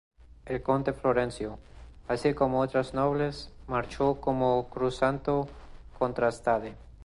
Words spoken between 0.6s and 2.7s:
conde Florencio, así como